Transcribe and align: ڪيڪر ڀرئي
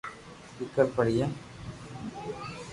ڪيڪر 0.73 0.85
ڀرئي 0.95 1.23